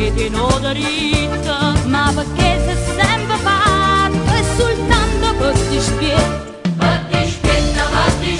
[0.00, 6.58] non perché ti non dritta, ma perché sei sempre fatto e soltanto per dispietto.
[6.76, 8.36] Batti spietta, batti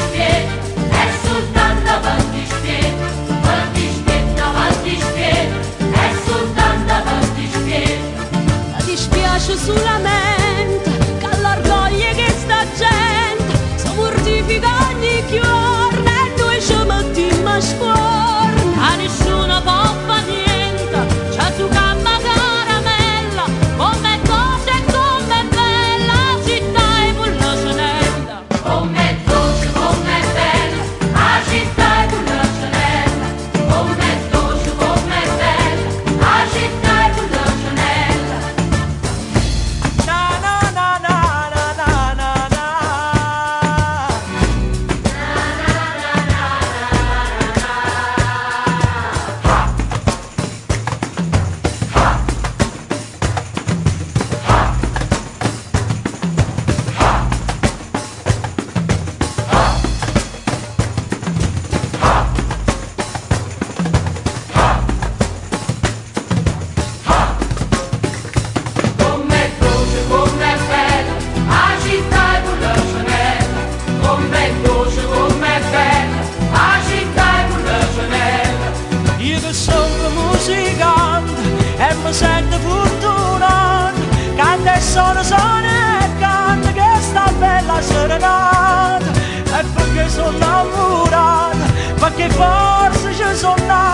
[92.21, 93.90] perché forse ci sono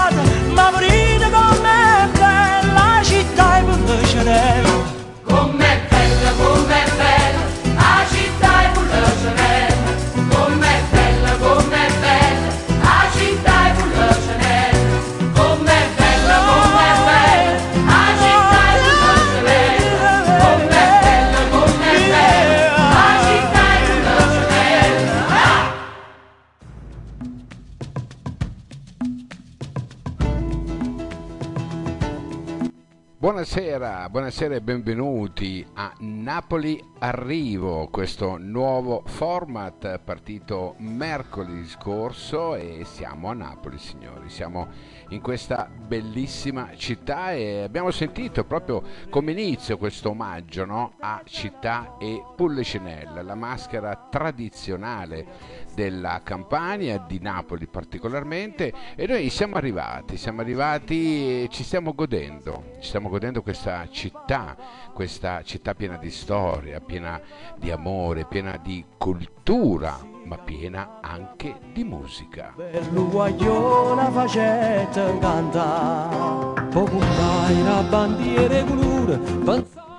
[34.16, 43.34] Buonasera, e benvenuti a Napoli Arrivo, questo nuovo format partito mercoledì scorso e siamo a
[43.34, 44.69] Napoli signori, siamo
[45.11, 50.94] in questa bellissima città e abbiamo sentito proprio come inizio questo omaggio no?
[51.00, 59.56] a Città e Pullicinella, la maschera tradizionale della Campania, di Napoli particolarmente e noi siamo
[59.56, 64.56] arrivati, siamo arrivati e ci stiamo godendo, ci stiamo godendo questa città,
[64.93, 67.20] questa città piena di storia, piena
[67.56, 72.52] di amore, piena di cultura, ma piena anche di musica.
[77.64, 79.20] La bandiera colore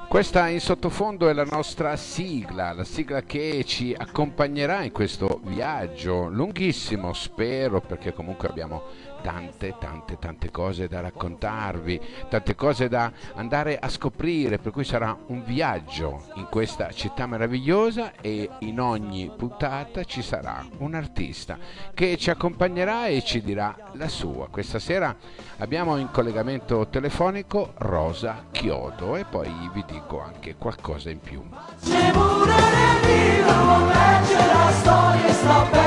[0.10, 6.28] Questa in sottofondo è la nostra sigla, la sigla che ci accompagnerà in questo viaggio
[6.28, 8.84] lunghissimo, spero, perché comunque abbiamo
[9.28, 15.18] tante, tante, tante cose da raccontarvi, tante cose da andare a scoprire, per cui sarà
[15.28, 21.58] un viaggio in questa città meravigliosa e in ogni puntata ci sarà un artista
[21.94, 24.48] che ci accompagnerà e ci dirà la sua.
[24.48, 25.14] Questa sera
[25.58, 31.44] abbiamo in collegamento telefonico Rosa Chiodo e poi vi dico anche qualcosa in più.
[31.84, 32.56] C'è pure
[33.04, 35.87] nel c'è la storia sta bella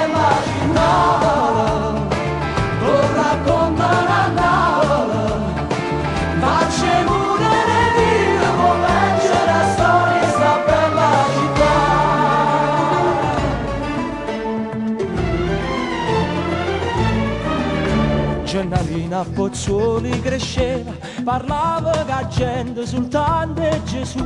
[19.20, 24.25] a Pozzuoli cresceva, parlava che gente soltanto Gesù.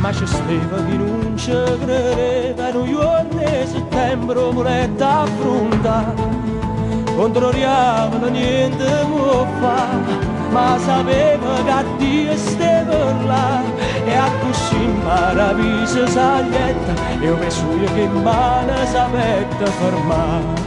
[0.00, 6.42] Ma c'è stava chi non ci credeva, giorni di settembre voletta affrontare.
[7.16, 13.62] Controlliamo niente può fare, ma sapeva che Dio stava là
[14.04, 20.63] e a così maraviglia saglietta e ho messo io che mano sapetta fermare.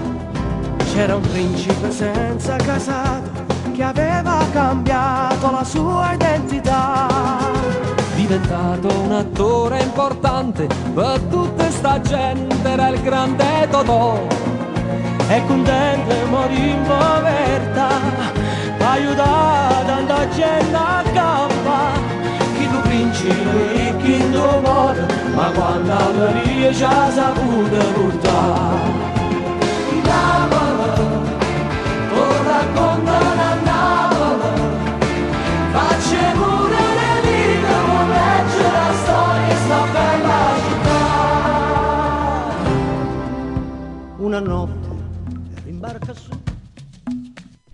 [0.98, 7.06] C'era un principe senza casato che aveva cambiato la sua identità.
[8.16, 14.26] Diventato un attore importante per tutta sta gente, era il grande Totò.
[15.28, 17.90] E contento morì in povertà,
[18.80, 21.92] aiutare tanta gente a campa.
[22.58, 25.06] Chi tu principe e chi tu muore,
[25.36, 29.17] ma quando alla ci ha saputo portare.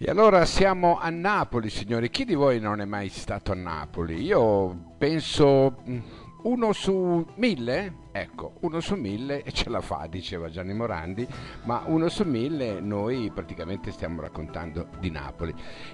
[0.06, 2.10] E allora siamo a Napoli, signori.
[2.10, 4.22] Chi di voi non è mai stato a Napoli?
[4.22, 6.00] Io penso mm,
[6.44, 8.02] uno su mille?
[8.12, 11.28] Ecco, uno su mille ce la fa, diceva Gianni Morandi,
[11.64, 15.54] ma uno su mille noi praticamente stiamo raccontando di Napoli.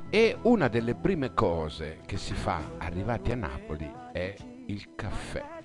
[0.09, 4.35] E una delle prime cose che si fa arrivati a Napoli è
[4.65, 5.58] il caffè.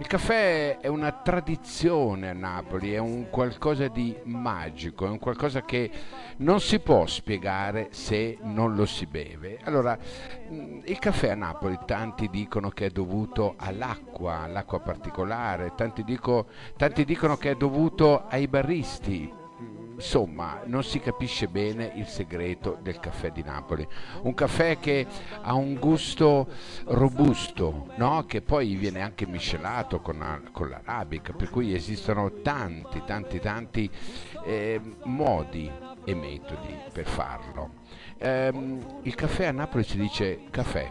[0.00, 5.60] Il caffè è una tradizione a Napoli, è un qualcosa di magico, è un qualcosa
[5.60, 5.90] che
[6.38, 9.58] non si può spiegare se non lo si beve.
[9.64, 9.98] Allora,
[10.48, 16.46] il caffè a Napoli tanti dicono che è dovuto all'acqua, all'acqua particolare, tanti, dico-
[16.78, 19.30] tanti dicono che è dovuto ai barristi,
[20.00, 23.86] insomma non si capisce bene il segreto del caffè di Napoli.
[24.22, 25.06] Un caffè che
[25.42, 26.48] ha un gusto
[26.86, 28.24] robusto no?
[28.26, 33.90] che poi viene anche miscelato con, con l'arabica per cui esistono tanti tanti tanti
[34.44, 35.70] eh, modi
[36.04, 37.74] e metodi per farlo.
[38.18, 40.90] Ehm, il caffè a Napoli si dice caffè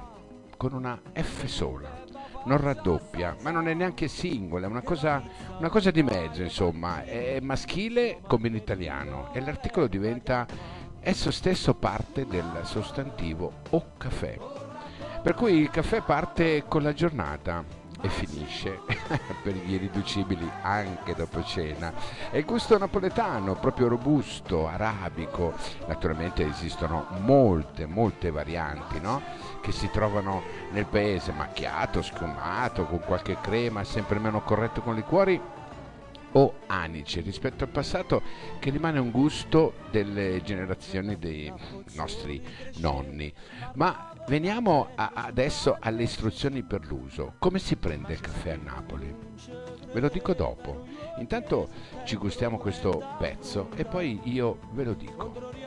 [0.55, 1.98] con una F sola
[2.45, 5.21] non raddoppia, ma non è neanche singola, è una cosa,
[5.57, 10.45] una cosa di mezzo, insomma, è maschile come in italiano e l'articolo diventa
[11.01, 14.37] esso stesso parte del sostantivo o caffè.
[15.21, 17.63] Per cui il caffè parte con la giornata
[18.01, 18.81] e finisce
[19.43, 21.93] per gli irriducibili anche dopo cena.
[22.29, 25.53] È il gusto napoletano, proprio robusto, arabico.
[25.87, 29.21] Naturalmente esistono molte, molte varianti, no?
[29.61, 30.41] Che si trovano
[30.71, 35.57] nel paese, macchiato, sfumato, con qualche crema, sempre meno corretto con liquori
[36.33, 38.21] o anice rispetto al passato
[38.59, 41.51] che rimane un gusto delle generazioni dei
[41.93, 42.41] nostri
[42.77, 43.31] nonni.
[43.75, 47.33] Ma veniamo a- adesso alle istruzioni per l'uso.
[47.39, 49.15] Come si prende il caffè a Napoli?
[49.91, 50.85] Ve lo dico dopo.
[51.17, 51.69] Intanto
[52.05, 55.57] ci gustiamo questo pezzo e poi io ve lo dico.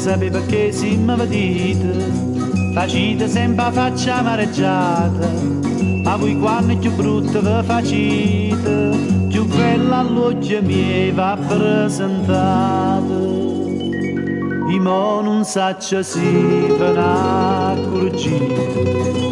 [0.00, 2.10] Sapere perché si mi vedete,
[2.72, 5.30] facite sempre la faccia amareggiata,
[6.02, 8.96] ma voi quando più brutta vi facite,
[9.28, 13.02] più bella all'occhio mi va presentata.
[14.70, 19.29] I mo non saccio si fa una ma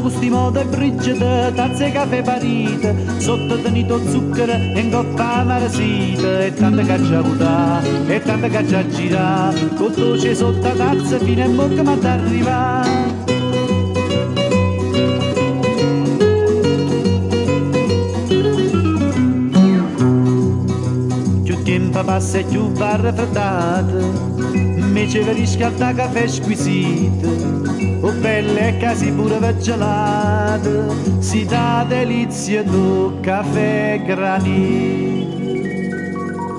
[0.00, 6.44] questi modo è brigida, tazze e caffè parite, sotto tenito zucchero e in coppa marasita,
[6.44, 11.48] e tanta caccia avuta, e tanta caccia gira, con dolce sotto la tazza fino a
[11.48, 13.18] bocca ma t'arriva.
[21.44, 23.98] Più tempo passa e più va raffreddata,
[25.06, 27.28] che riscalda caffè squisito,
[28.00, 35.38] o belle e casi pure gelate, si dà delizia do caffè granito,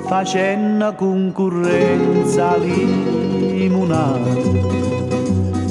[0.08, 4.91] facendo concorrenza limonata.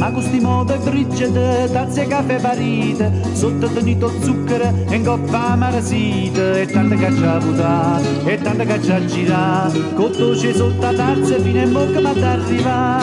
[0.01, 6.97] Ma questi è brigida, tazze caffè parite, sotto tenito zucchero e coppa marasita, e tanta
[6.97, 12.13] caccia avuta, e tanta caccia gira, con dolce sotto la tazza fino in bocca ma
[12.15, 12.99] t'arriva.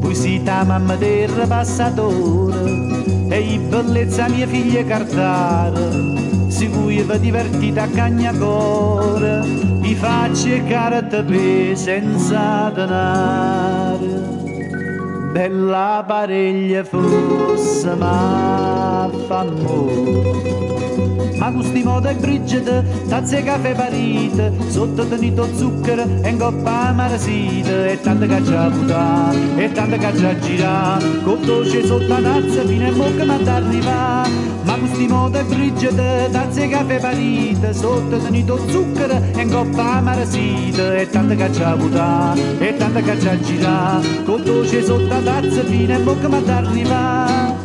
[0.00, 2.70] Poi si ta mamma del passatore,
[3.28, 6.21] e i bellezza mia figlia cartare,
[6.62, 9.42] ragazzi cui vi divertite a cagnacore,
[9.80, 14.30] vi faccio e carte per senza denaro.
[15.32, 19.44] Bella pariglia fosse ma fa
[21.38, 27.90] ma gusti moda e Bridget, tazze caffè parite, sotto tenito zucchero e in coppa amarasite,
[27.90, 32.86] e tante caccia a e tante caccia a girare, con dolce sotto la tazza fino
[32.86, 34.51] a bocca ma t'arriva.
[34.64, 39.94] Ma gusti moda e Bridget, tazze e caffè parite, sotto tenito zucchero e in coppa
[39.94, 45.64] amarasite, e tante caccia a buttare, e tante caccia girare, con dolce sotto la tazza
[45.64, 47.61] fino a bocca ma t'arriva.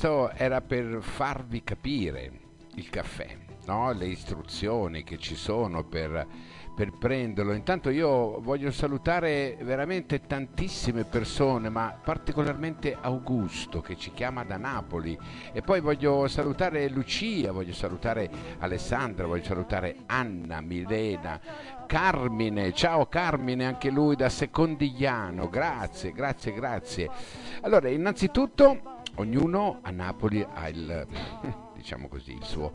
[0.00, 2.32] Questo era per farvi capire
[2.76, 3.92] il caffè, no?
[3.92, 6.26] le istruzioni che ci sono per,
[6.74, 7.52] per prenderlo.
[7.52, 15.18] Intanto io voglio salutare veramente tantissime persone, ma particolarmente Augusto che ci chiama da Napoli
[15.52, 18.30] e poi voglio salutare Lucia, voglio salutare
[18.60, 21.38] Alessandra, voglio salutare Anna, Milena,
[21.86, 27.10] Carmine, ciao Carmine, anche lui da Secondigliano, grazie, grazie, grazie.
[27.60, 31.06] Allora, innanzitutto ognuno a Napoli ha il,
[31.74, 32.72] diciamo così, il suo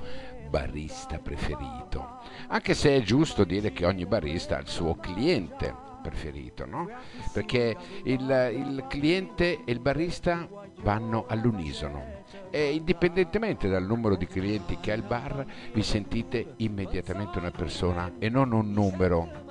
[0.49, 6.65] barista preferito, anche se è giusto dire che ogni barista ha il suo cliente preferito,
[6.65, 6.87] no?
[7.33, 8.21] Perché il,
[8.53, 10.47] il cliente e il barista
[10.81, 17.39] vanno all'unisono e indipendentemente dal numero di clienti che ha il bar, vi sentite immediatamente
[17.39, 19.43] una persona e non un numero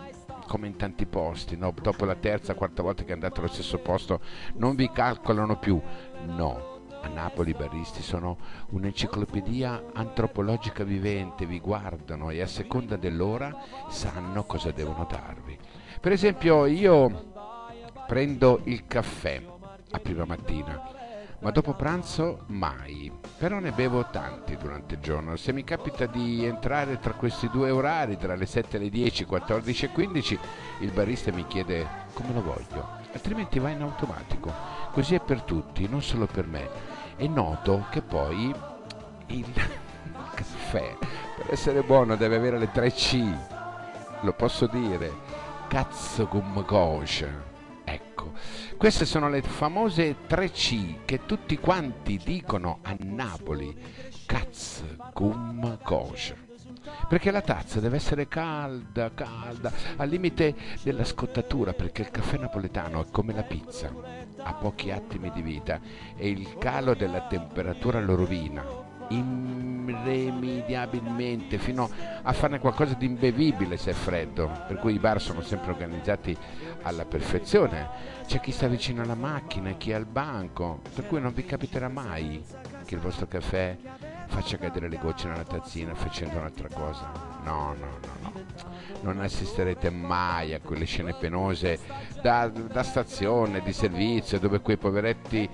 [0.46, 1.74] come in tanti posti, no?
[1.80, 4.20] dopo la terza, quarta volta che andate allo stesso posto
[4.54, 5.80] non vi calcolano più,
[6.26, 6.73] no,
[7.04, 8.38] a Napoli i baristi sono
[8.70, 13.54] un'enciclopedia antropologica vivente, vi guardano e a seconda dell'ora
[13.88, 15.56] sanno cosa devono darvi.
[16.00, 17.32] Per esempio io
[18.06, 19.42] prendo il caffè
[19.90, 20.82] a prima mattina,
[21.40, 25.36] ma dopo pranzo mai, però ne bevo tanti durante il giorno.
[25.36, 29.26] Se mi capita di entrare tra questi due orari, tra le 7 e le 10,
[29.26, 30.38] 14 e 15,
[30.80, 34.50] il barista mi chiede come lo voglio, altrimenti va in automatico.
[34.90, 38.54] Così è per tutti, non solo per me e noto che poi
[39.28, 39.52] il
[40.34, 40.96] caffè
[41.36, 43.24] per essere buono deve avere le 3 C.
[44.20, 45.12] Lo posso dire.
[45.68, 47.52] Cazzo cum kosher
[47.84, 48.32] ecco.
[48.76, 53.76] Queste sono le famose 3 C che tutti quanti dicono a Napoli.
[54.26, 56.52] Cazzo cum kosher
[57.08, 63.02] perché la tazza deve essere calda, calda, al limite della scottatura, perché il caffè napoletano
[63.02, 63.92] è come la pizza,
[64.38, 65.80] ha pochi attimi di vita
[66.16, 71.90] e il calo della temperatura lo rovina irremediabilmente fino
[72.22, 74.50] a farne qualcosa di imbevibile se è freddo.
[74.66, 76.34] Per cui i bar sono sempre organizzati
[76.82, 78.12] alla perfezione.
[78.26, 82.42] C'è chi sta vicino alla macchina chi al banco per cui non vi capiterà mai
[82.84, 83.76] che il vostro caffè
[84.34, 87.08] faccia cadere le gocce nella tazzina facendo un'altra cosa.
[87.44, 88.32] No, no, no, no.
[89.02, 91.78] Non assisterete mai a quelle scene penose
[92.20, 95.48] da, da stazione, di servizio, dove quei poveretti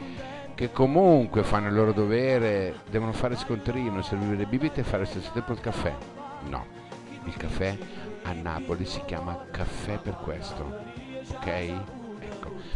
[0.54, 5.30] che comunque fanno il loro dovere devono fare scontrino, servire bibite e fare allo stesso
[5.32, 5.94] tempo il caffè.
[6.48, 6.64] No,
[7.24, 7.76] il caffè
[8.22, 10.78] a Napoli si chiama caffè per questo,
[11.34, 11.99] ok?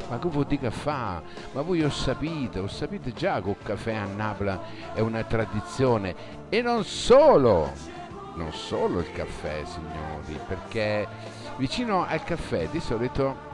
[0.08, 1.22] Ma che vuol dire fa?
[1.52, 4.58] Ma voi ho sapete, ho sapete già che il caffè a Napoli
[4.92, 6.14] è una tradizione
[6.48, 7.72] e non solo,
[8.34, 11.06] non solo il caffè signori, perché
[11.56, 13.52] vicino al caffè di solito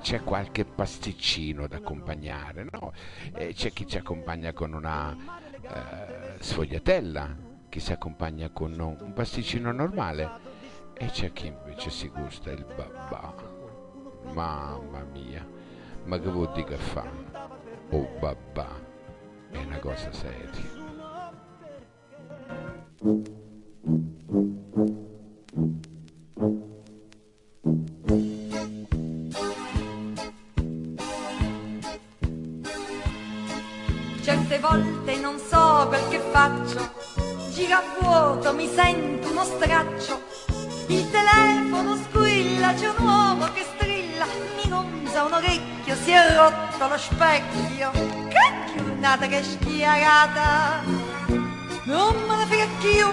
[0.00, 2.92] c'è qualche pasticcino da accompagnare, no?
[3.34, 5.14] E c'è chi ci accompagna con una
[5.62, 7.36] eh, sfogliatella,
[7.68, 10.48] chi si accompagna con un pasticcino normale
[10.94, 13.34] e c'è chi invece si gusta il babà.
[14.32, 15.59] Mamma mia
[16.10, 17.04] ma che vuol dire che fa?
[17.90, 18.66] Oh babà,
[19.52, 20.50] è una cosa seria.
[34.20, 36.90] Certe volte non so quel che faccio,
[37.52, 40.20] gira a vuoto, mi sento uno straccio,
[40.88, 44.26] il telefono squilla, c'è un uomo che strilla,
[44.56, 50.82] mi gonza un orecchio, si è rotto lo specchio, che giornata che schiarata,
[51.84, 53.06] non me ne frega più,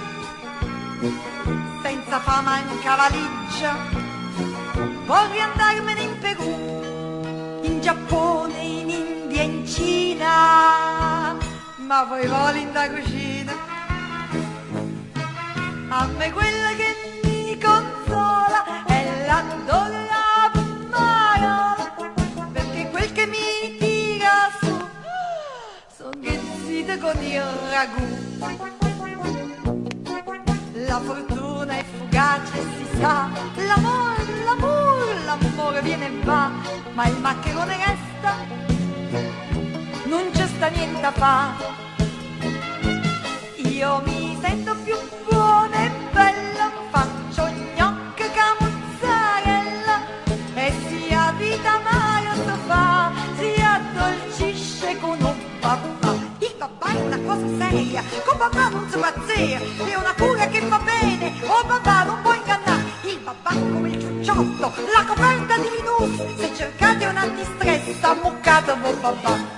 [1.82, 3.76] senza fama in cavaligia,
[5.06, 11.36] vorrei andarmene in Perù, in Giappone, in India, in Cina,
[11.78, 13.54] ma poi voli in da cucina,
[15.90, 19.97] A me quella che mi consola è la donna
[27.00, 28.06] con il ragù.
[30.86, 36.52] La fortuna è fugace, si sa, l'amore, l'amore, l'amore viene e va,
[36.94, 38.36] ma il maccherone resta,
[40.06, 41.54] non c'è sta niente a fa.
[43.58, 44.98] Io mi sento più
[45.30, 50.02] buona e bella, faccio gnocca camuzzarella
[50.56, 55.37] e sia vita Mario sto fa, si addolcisce con un
[57.38, 62.04] cosa seria, con papà non si pazzia, è una cura che va bene, oh papà
[62.04, 62.86] non può ingannare.
[63.04, 68.96] Il papà come il ciucciotto, la coperta di Linus, se cercate un antistress, ammuccate voi
[68.96, 69.56] papà.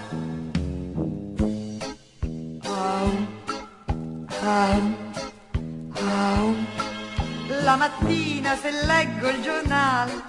[7.64, 10.24] La mattina se leggo il giornale,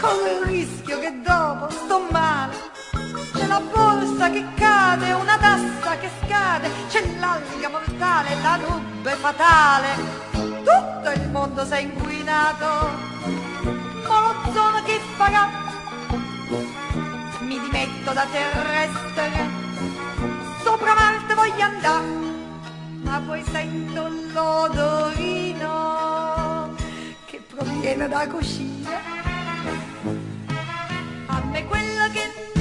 [0.00, 2.63] corro il rischio che dopo sto male.
[3.54, 9.94] La borsa che cade, una tassa che scade, c'è l'alga mortale, la nube fatale.
[10.32, 12.66] Tutto il mondo si è inquinato,
[14.08, 15.48] ma l'ozono che farà?
[17.42, 19.30] Mi dimetto da terrestre,
[20.64, 22.06] sopra Marte voglio andare,
[23.02, 25.70] ma poi sento l'odorino
[27.26, 29.00] che proviene da cucina.
[31.26, 32.52] A me quello che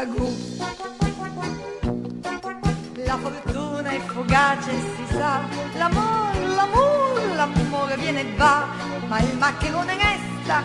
[0.00, 0.26] ragù.
[3.04, 5.40] La fortuna è fugace, si sa,
[5.74, 8.66] l'amore, l'amore, l'amore viene e va,
[9.08, 10.62] ma il maccherone resta,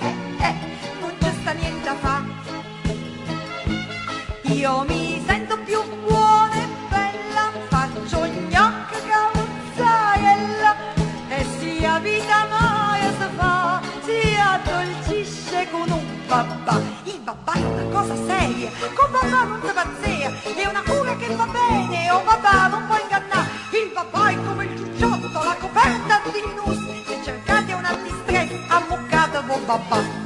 [0.00, 0.14] eh,
[0.46, 0.54] eh,
[1.00, 2.22] non c'è sta niente a fa.
[4.42, 10.74] Io mi sento più buona e bella, faccio gnocca camuzzarella
[11.28, 16.83] e sia vita Maria si fa, si addolcisce con un babà.
[17.94, 22.66] Cosa seria, con babà non si pazzia, è una cura che va bene, oh babà
[22.66, 23.48] non può ingannare.
[23.70, 29.40] Il babà è come il ciucciotto, la coperta di Linus, se cercate un antistress, ammuccate
[29.46, 30.23] voi babà.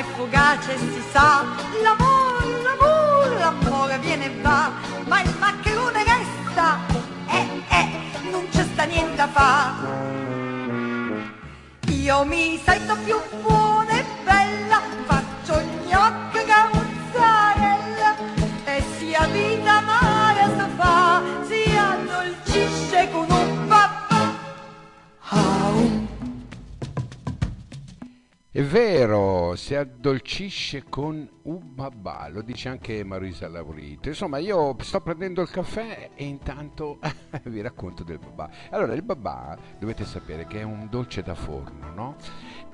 [0.00, 1.44] È fugace, si sa,
[1.82, 4.72] l'amore, l'amore, l'amore viene e va,
[5.04, 6.78] ma il maccherone resta,
[7.28, 9.74] eh, eh, non c'è sta niente a fa.
[11.88, 13.79] Io mi sento più buona
[28.60, 34.08] È vero, si addolcisce con un babà, lo dice anche Marisa Laurito.
[34.08, 36.98] Insomma, io sto prendendo il caffè e intanto
[37.44, 38.50] vi racconto del babà.
[38.68, 42.16] Allora, il babà dovete sapere che è un dolce da forno, no?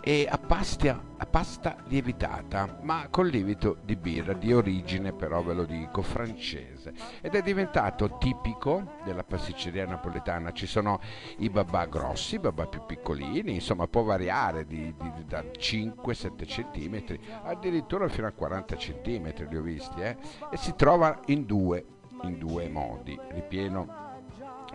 [0.08, 5.52] E a pasta, a pasta lievitata, ma con lievito di birra, di origine però ve
[5.52, 6.94] lo dico, francese.
[7.20, 10.52] Ed è diventato tipico della pasticceria napoletana.
[10.52, 11.00] Ci sono
[11.38, 17.18] i babà grossi, i babà più piccolini, insomma può variare di, di- da 5-7 cm,
[17.42, 20.16] addirittura fino a 40 cm li ho visti, eh?
[20.52, 21.84] E si trova in due,
[22.22, 24.04] in due modi, ripieno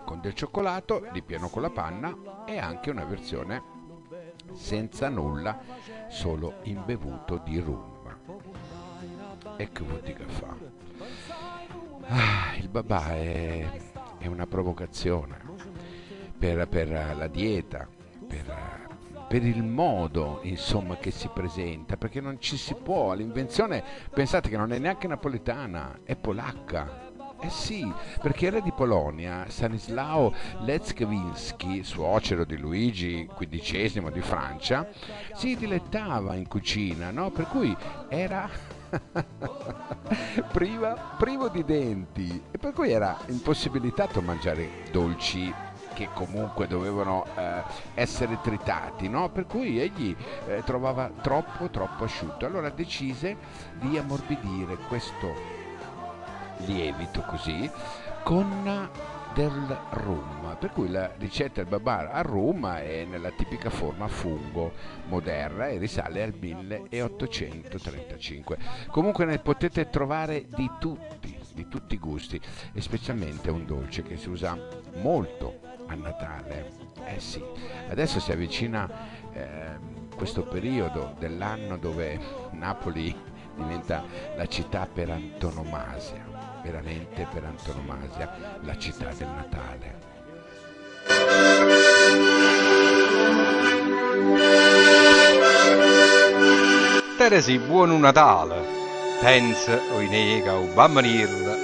[0.04, 3.71] con del cioccolato, ripieno con la panna e anche una versione
[4.54, 5.60] senza nulla,
[6.08, 7.90] solo imbevuto di rum.
[9.56, 10.54] E che vuol dire che fa?
[12.06, 13.68] Ah, il babà è,
[14.18, 15.38] è una provocazione
[16.38, 17.86] per, per la dieta,
[18.26, 18.88] per,
[19.28, 24.56] per il modo insomma che si presenta, perché non ci si può, l'invenzione pensate che
[24.56, 27.10] non è neanche napoletana, è polacca.
[27.44, 34.86] Eh sì, perché re di Polonia, Stanislao Leszczynski, suocero di Luigi XV di Francia,
[35.34, 37.32] si dilettava in cucina, no?
[37.32, 37.76] Per cui
[38.08, 38.48] era
[40.52, 45.52] priva- privo di denti e per cui era impossibilitato mangiare dolci
[45.94, 47.62] che comunque dovevano eh,
[47.94, 49.30] essere tritati, no?
[49.30, 50.14] per cui egli
[50.46, 52.46] eh, trovava troppo troppo asciutto.
[52.46, 53.36] Allora decise
[53.80, 55.51] di ammorbidire questo
[56.64, 57.70] lievito così
[58.22, 58.88] con
[59.34, 64.72] del rum, per cui la ricetta del babà al rum è nella tipica forma fungo
[65.08, 68.58] moderna e risale al 1835.
[68.90, 72.38] Comunque ne potete trovare di tutti, di tutti i gusti,
[72.72, 74.54] e specialmente un dolce che si usa
[75.00, 76.90] molto a Natale.
[77.06, 77.42] Eh sì,
[77.88, 78.86] adesso si avvicina
[79.32, 79.78] eh,
[80.14, 82.20] questo periodo dell'anno dove
[82.50, 83.16] Napoli
[83.56, 84.04] diventa
[84.36, 86.31] la città per antonomasia,
[86.62, 90.10] veramente per antonomasia, la città del Natale.
[97.16, 98.80] Teresi, buon Natale!
[99.20, 101.54] Pensa, oi nega, o bambanirla,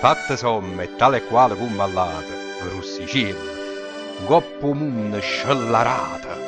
[0.00, 2.32] fatte somme tale e quale come mallate,
[2.70, 3.38] russicilla,
[4.20, 6.38] un coppo munne scellarata,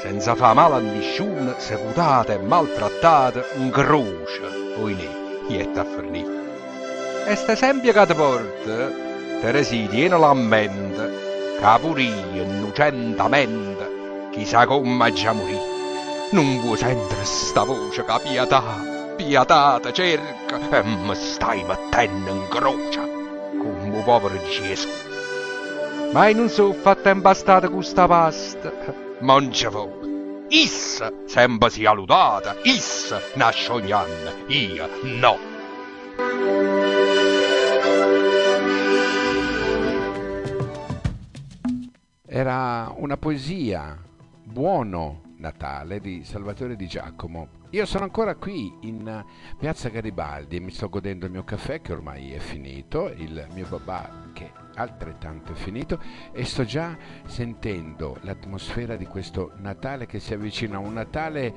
[0.00, 6.37] senza fa male a nessuno, seputate e maltrattate, un croce, oi ne, ietta a fornire.
[7.28, 8.90] E sta sempre che ti porta,
[9.42, 15.58] Teresi, tiene la mente, capuria innocentamente, chissà come già morì.
[16.30, 18.62] Non vuoi sentire sta voce che pietà,
[19.14, 23.00] pietà ti cerca e mi stai mettendo in croce
[23.58, 24.88] come povero Gesù.
[26.12, 28.72] Ma io non so fatta impastata con sta pasta,
[29.18, 30.46] mangia voi.
[31.26, 36.77] Sempre sia lodata, issa nasce ogni anno, io no.
[42.38, 44.00] Era una poesia,
[44.44, 47.48] buono Natale di Salvatore Di Giacomo.
[47.70, 49.24] Io sono ancora qui in
[49.58, 53.66] Piazza Garibaldi e mi sto godendo il mio caffè che ormai è finito, il mio
[53.66, 56.96] babà che altrettanto è finito e sto già
[57.26, 61.52] sentendo l'atmosfera di questo Natale che si avvicina, un Natale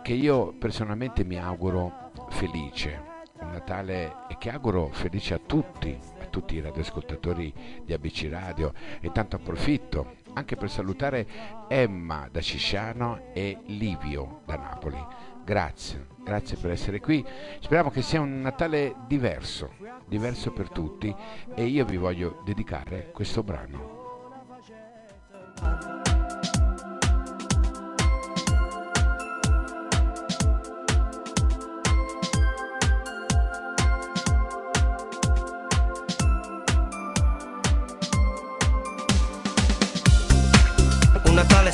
[0.00, 2.98] che io personalmente mi auguro felice,
[3.40, 7.52] un Natale che auguro felice a tutti, tutti i radioascoltatori
[7.84, 11.26] di ABC Radio e tanto approfitto anche per salutare
[11.66, 15.04] Emma da Cisciano e Livio da Napoli.
[15.44, 17.26] Grazie, grazie per essere qui.
[17.58, 19.72] Speriamo che sia un Natale diverso,
[20.06, 21.12] diverso per tutti
[21.56, 23.96] e io vi voglio dedicare questo brano.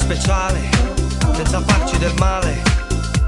[0.05, 0.69] Speciale,
[1.33, 2.63] senza farci del male.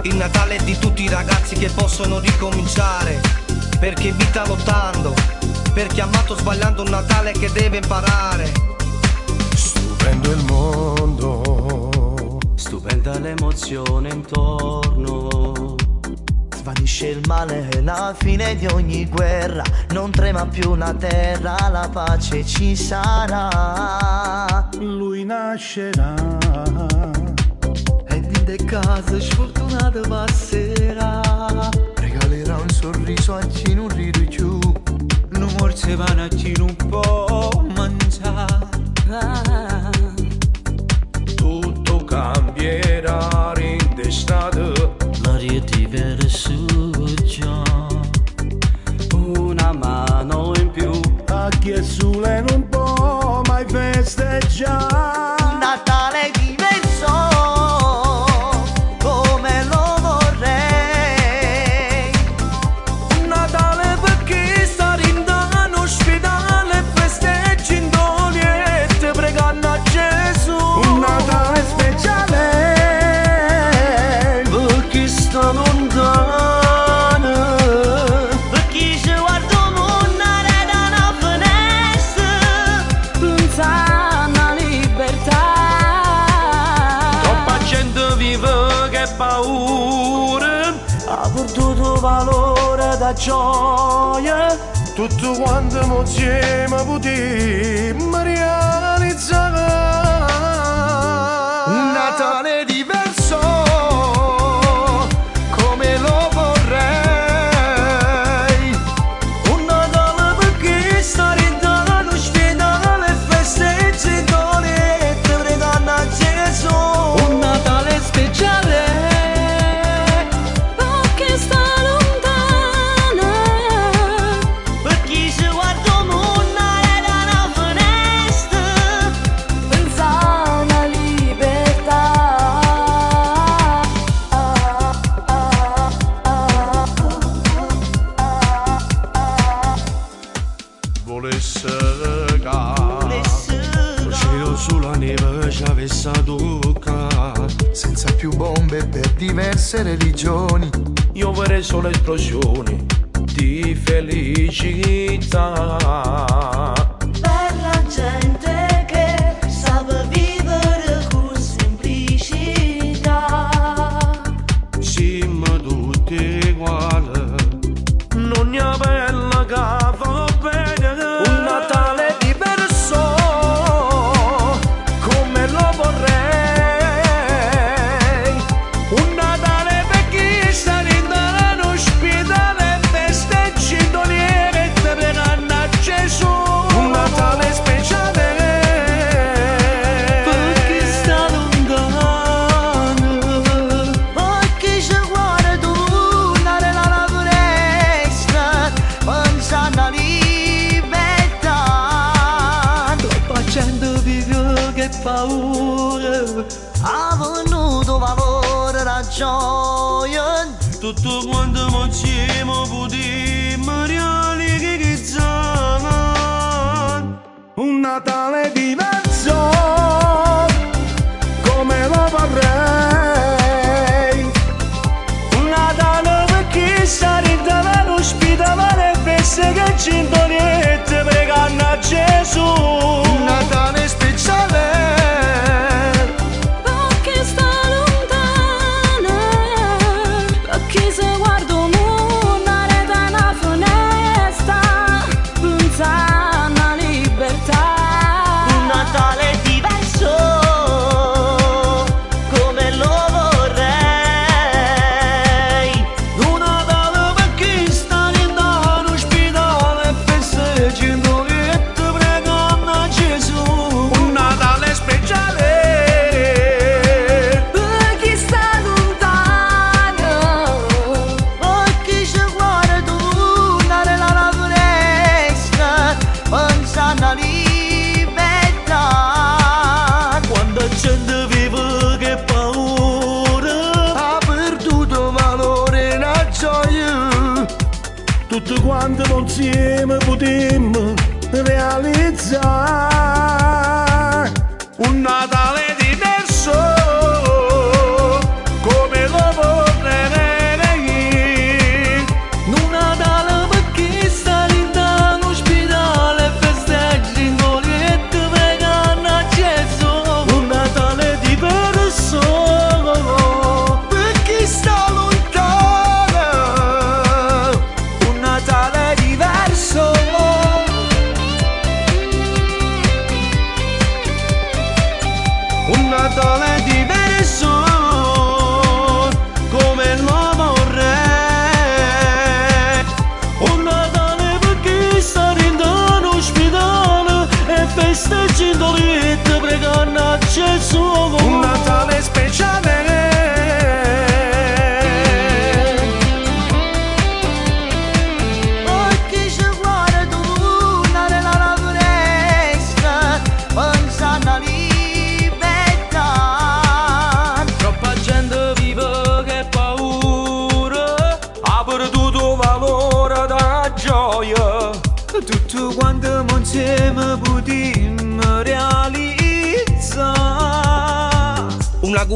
[0.02, 3.18] Il Natale di tutti i ragazzi che possono ricominciare.
[3.80, 5.14] Per chi vita lottando,
[5.72, 8.52] per chi ha amato sbagliando un Natale che deve imparare.
[9.54, 15.76] Stupendo il mondo, Stupenda l'emozione intorno.
[16.54, 19.62] Svanisce il male e la fine di ogni guerra.
[19.92, 24.65] Non trema più la terra, la pace ci sarà.
[24.78, 26.14] Lui nascerà
[28.08, 31.20] Ed in de casa sfortunata passerà.
[31.96, 34.58] Regalerà un sorriso a chi non ride più.
[35.30, 38.68] Non morse van a chi non può mangiare.
[41.34, 44.75] tutto cambierà in d'estate.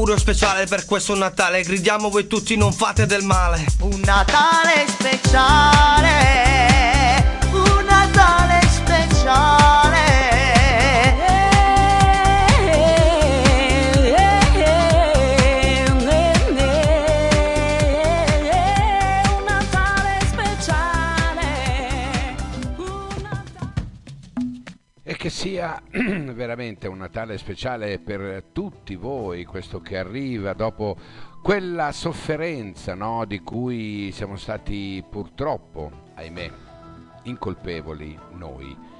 [0.01, 1.61] augurio speciale per questo Natale.
[1.61, 3.63] Gridiamo voi tutti, non fate del male.
[3.81, 6.09] Un Natale speciale.
[7.51, 10.09] Un Natale speciale.
[25.03, 28.45] E che sia veramente un Natale speciale per
[28.91, 30.97] tutti voi, questo che arriva dopo
[31.41, 36.51] quella sofferenza no, di cui siamo stati purtroppo, ahimè,
[37.23, 38.90] incolpevoli noi.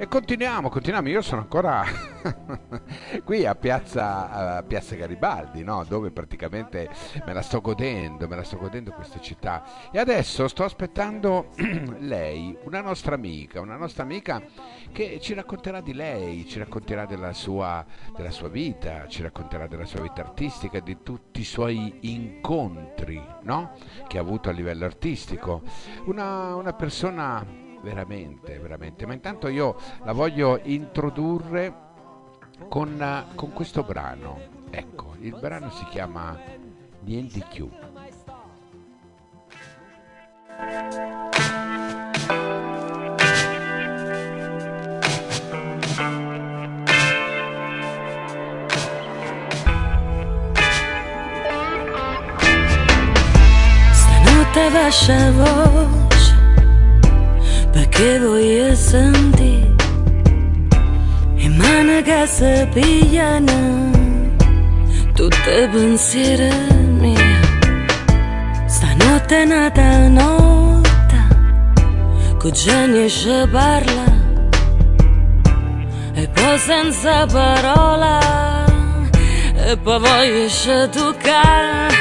[0.00, 1.10] E continuiamo, continuiamo.
[1.10, 1.84] Io sono ancora
[3.22, 5.84] qui a piazza, a piazza Garibaldi, no?
[5.86, 6.88] dove praticamente
[7.26, 9.90] me la sto godendo, me la sto godendo questa città.
[9.92, 11.50] E adesso sto aspettando
[12.00, 14.42] lei, una nostra amica, una nostra amica
[14.90, 17.84] che ci racconterà di lei, ci racconterà della sua,
[18.16, 23.72] della sua vita, ci racconterà della sua vita artistica, di tutti i suoi incontri no?
[24.08, 25.60] che ha avuto a livello artistico.
[26.06, 29.06] Una, una persona veramente, veramente.
[29.06, 31.88] Ma intanto io la voglio introdurre
[32.68, 34.38] con, eh, con questo brano.
[34.70, 36.38] Ecco, il brano si chiama
[37.02, 37.68] Niente più.
[53.92, 56.19] Stanotte lasciavo
[57.80, 59.74] perché voglio sentire
[61.36, 63.90] e mani che si pigliano
[65.14, 66.50] tutte pensieri
[67.00, 67.40] mie
[68.66, 71.18] stanotte è nata notte
[72.38, 74.04] con genio ci parla
[76.12, 78.18] e poi senza parola
[79.54, 81.99] e poi voglio toccare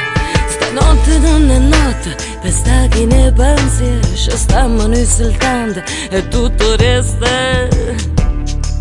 [0.80, 6.76] Stanotte non è notte, per sta chi ne pensieri Ci stiamo noi soltanto e tutto
[6.78, 7.68] resta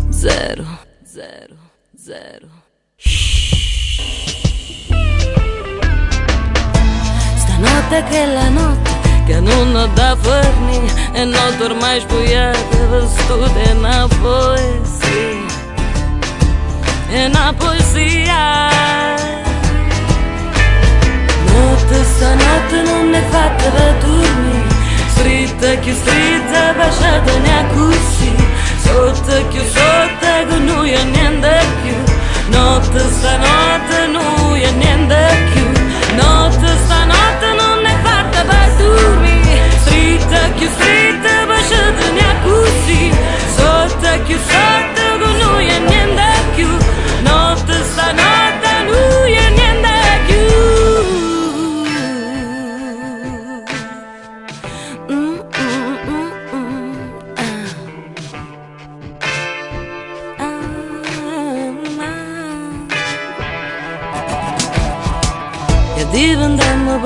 [0.09, 0.63] Zero,
[1.03, 1.55] zero,
[1.97, 2.47] zero.
[7.35, 8.89] Stanotte che è la notte
[9.25, 10.79] che non ho da forni
[11.13, 15.47] E notte ormai sbuiata, vestute una poesia.
[17.09, 18.69] E una poesia
[21.53, 24.77] Notte stanotte non fatta per dormire
[25.15, 28.35] Stritta più stritta, baciata ne così
[28.83, 31.95] Sotto più sotto con noi e niente più
[32.49, 35.67] Notte stanotte noi e niente più
[36.15, 43.11] Notte stanotte non è fatta per dormire Stritta più stritta, baciata ne così
[43.55, 45.98] Sotto più sotto con noi e niente più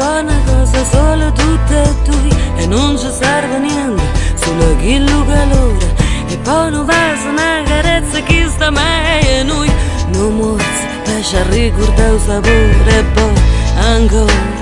[0.04, 4.04] diventammo buona cosa solo tutte e due E non ci serve niente,
[4.36, 5.96] solo quello calore
[6.28, 9.72] E poi non va su una carezza che sta meglio E noi.
[10.12, 13.34] Non morsi, lascia ricordare il sapore E poi
[13.80, 14.62] ancora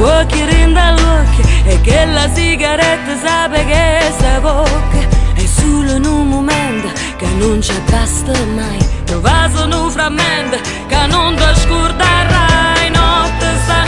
[0.00, 6.88] Occhi rindall'occhio E che la sigaretta sape che sta bocca E solo in un momento
[7.16, 13.87] che non ci basta mai Non va un frammento che non ti scorderai Notte stanotte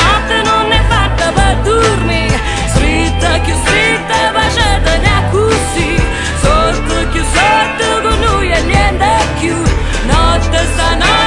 [6.42, 9.06] Sotto più sotto con noi e niente
[9.38, 9.54] più.
[10.06, 11.19] Notte stanotte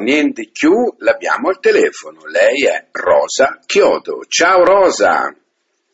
[0.00, 2.26] niente più, l'abbiamo al telefono.
[2.26, 4.24] Lei è Rosa Chiodo.
[4.26, 5.34] Ciao Rosa.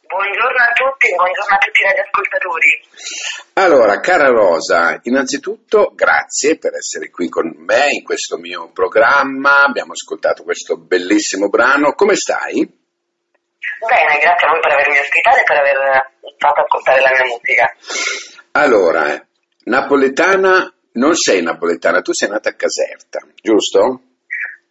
[0.06, 2.80] Buongiorno a tutti, buongiorno a tutti i radioascoltatori.
[3.54, 9.64] Allora, cara Rosa, innanzitutto grazie per essere qui con me in questo mio programma.
[9.64, 11.92] Abbiamo ascoltato questo bellissimo brano.
[11.92, 12.62] Come stai?
[12.62, 17.76] Bene, grazie a voi per avermi ospitato e per aver fatto ascoltare la mia musica.
[18.52, 19.26] Allora,
[19.64, 24.00] napoletana, non sei napoletana, tu sei nata a Caserta, giusto?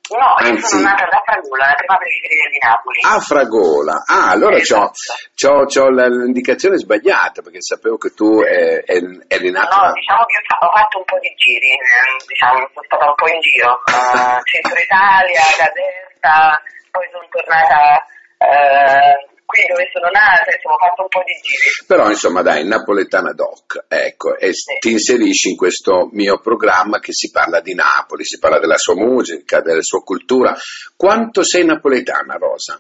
[0.05, 2.99] No, io Anzi- sono nata da Fragola, la prima periferia di Napoli.
[3.01, 4.03] A Fragola.
[4.05, 4.91] Ah, allora c'ho,
[5.33, 9.87] c'ho- c'ho la- l'indicazione sbagliata perché sapevo che tu eh, eri nata.
[9.87, 13.05] No, diciamo che ho fa- ho fatto un po' di giri, eh, diciamo, sono stata
[13.09, 13.81] un po' in giro.
[13.81, 16.61] Eh, Centro Italia, Caserta,
[16.93, 18.05] poi sono tornata
[18.45, 19.17] eh,
[19.55, 21.87] qui dove sono nata, insomma ho fatto un po' di giri.
[21.87, 27.13] Però insomma dai, napoletana doc, ecco, e s- ti inserisci in questo mio programma che
[27.13, 30.53] si parla di Napoli, si parla della sua musica, della sua cultura.
[30.97, 32.79] Quanto sei napoletana, Rosa?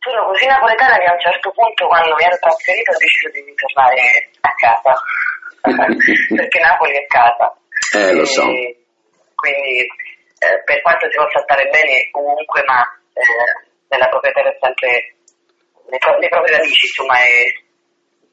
[0.00, 3.40] Sono così napoletana che a un certo punto quando mi ero trasferita ho deciso di
[3.44, 4.00] ritornare
[4.40, 4.92] a casa,
[6.36, 7.52] perché Napoli è casa.
[7.96, 8.44] Eh, lo so.
[8.48, 8.80] E
[9.34, 9.80] Quindi
[10.40, 12.80] eh, per quanto si possa stare bene ovunque, ma
[13.12, 15.16] eh, nella propria terra è sempre,
[15.90, 17.42] le, pro- le proprie radici insomma è,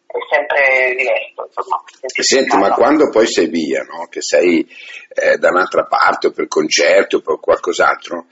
[0.05, 1.45] è sempre diverso.
[1.45, 1.83] Insomma,
[2.21, 4.07] Senti, ma quando poi sei via, no?
[4.07, 4.65] che sei
[5.13, 8.27] eh, da un'altra parte o per concerti o per qualcos'altro,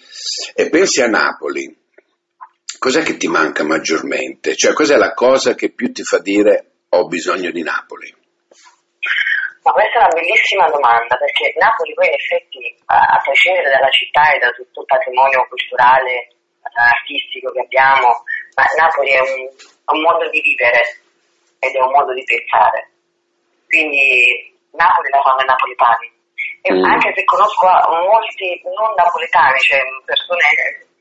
[0.53, 1.65] e pensi a Napoli,
[2.77, 4.55] cos'è che ti manca maggiormente?
[4.55, 8.13] Cioè, cos'è la cosa che più ti fa dire ho bisogno di Napoli?
[9.65, 14.29] Ma questa è una bellissima domanda perché Napoli poi in effetti, a, prescindere dalla città
[14.29, 16.34] e da tutto il patrimonio culturale,
[16.75, 18.23] artistico che abbiamo,
[18.55, 20.81] ma Napoli è un, è un modo di vivere
[21.59, 22.89] ed è un modo di pensare.
[23.67, 26.07] Quindi Napoli la fanno i napoletani.
[26.61, 26.83] E Mm.
[26.83, 27.65] anche se conosco
[28.09, 30.43] molti non napoletani, cioè persone,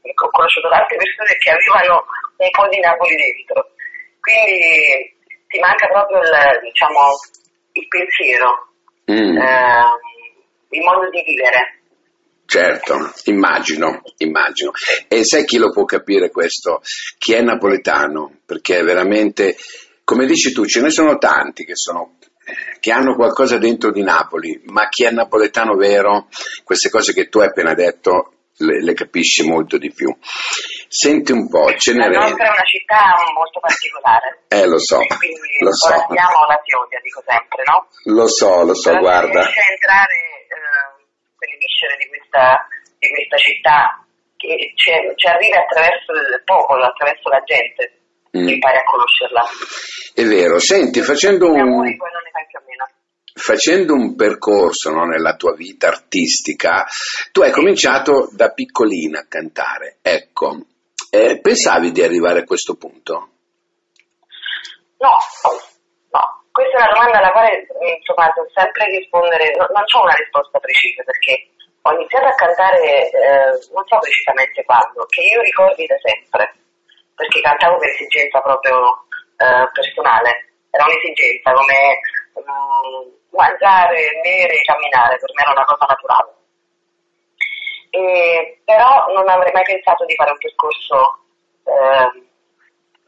[0.05, 2.05] ho conosciuto tante persone che avevano
[2.37, 3.67] un po' di Napoli dentro.
[4.21, 5.17] Quindi
[5.49, 7.01] ti manca proprio il, diciamo,
[7.73, 8.69] il pensiero,
[9.11, 9.37] Mm.
[9.37, 9.85] eh,
[10.71, 11.81] il modo di vivere.
[12.55, 14.71] Certo, immagino, immagino.
[15.09, 16.83] E sai chi lo può capire questo?
[17.19, 18.39] Chi è napoletano?
[18.47, 19.57] Perché veramente,
[20.05, 22.17] come dici tu, ce ne sono tanti che, sono,
[22.79, 26.29] che hanno qualcosa dentro di Napoli, ma chi è napoletano vero,
[26.63, 30.17] queste cose che tu hai appena detto, le, le capisci molto di più.
[30.87, 32.29] Senti un po', La Cenerentola.
[32.29, 33.03] nostra è una città
[33.35, 34.45] molto particolare.
[34.47, 37.89] Eh, lo so, Quindi lo so, la Chiodia, dico sempre, no?
[38.15, 39.41] lo so, lo so, Però se guarda.
[39.43, 40.15] riesce a entrare
[40.55, 40.94] eh,
[41.45, 42.65] quelle viscere di questa,
[42.97, 44.01] di questa città
[44.37, 48.49] che ci, ci arriva attraverso il popolo, attraverso la gente, Mm.
[48.49, 49.43] impari a conoscerla.
[50.13, 51.97] È vero, senti, facendo un,
[53.33, 56.85] facendo un percorso no, nella tua vita artistica,
[57.31, 60.67] tu hai cominciato da piccolina a cantare, ecco,
[61.11, 63.29] eh, pensavi di arrivare a questo punto?
[64.99, 65.11] No,
[65.43, 65.61] no,
[66.55, 70.15] questa è una domanda alla quale eh, insomma devo sempre rispondere, no- non ho una
[70.15, 71.51] risposta precisa perché
[71.83, 76.55] ho iniziato a cantare eh, non so precisamente quando, che io ricordi da sempre,
[77.15, 78.79] perché cantavo per esigenza proprio
[79.43, 80.31] eh, personale,
[80.71, 81.79] era un'esigenza come
[82.39, 86.33] mm, mangiare, bere, camminare, per me era una cosa naturale.
[87.91, 91.19] E, però non avrei mai pensato di fare un percorso
[91.67, 92.23] eh,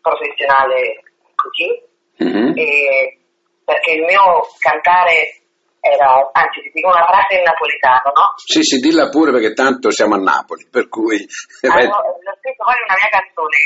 [0.02, 1.02] professionale
[1.34, 2.52] così, Mhm.
[2.56, 3.18] e-
[3.66, 5.42] perché il mio cantare
[5.82, 8.26] era, anzi ti dico una frase in napoletano, no?
[8.38, 11.18] Sì, sì, dilla pure perché tanto siamo a Napoli, per cui...
[11.66, 13.58] Avevo- l'ho scritto poi una mia canzone,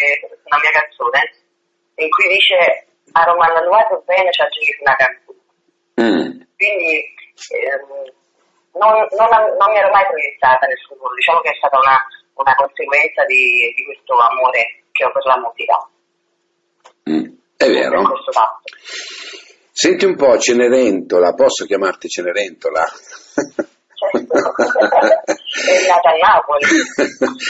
[0.49, 1.21] una mia canzone,
[2.01, 2.57] in cui dice
[3.13, 5.39] a Romano Nuovo bene ci aggiungi una canzone.
[6.01, 8.09] Mm, Quindi ehm,
[8.81, 12.01] non, non, non mi ero mai proiettata nel futuro, diciamo che è stata una,
[12.41, 15.77] una conseguenza di, di questo amore che ho per la musica,
[17.05, 18.01] mm, è vero.
[19.81, 22.85] Senti un po', Cenerentola, posso chiamarti Cenerentola?
[22.85, 24.19] è
[25.89, 26.67] nata a Napoli.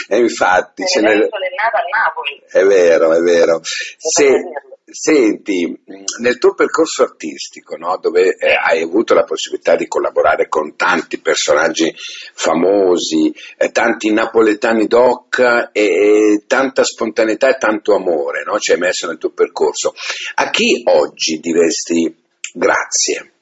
[0.07, 2.41] e infatti, Cener- Cenerentola è nata a Napoli.
[2.47, 3.59] È vero, è vero.
[3.63, 4.43] Se-
[4.85, 5.77] senti,
[6.21, 11.19] nel tuo percorso artistico, no, dove eh, hai avuto la possibilità di collaborare con tanti
[11.19, 11.93] personaggi
[12.33, 18.77] famosi, eh, tanti napoletani doc e, e tanta spontaneità e tanto amore, no, ci hai
[18.77, 19.93] messo nel tuo percorso,
[20.35, 22.19] a chi oggi diresti
[22.53, 23.33] grazie?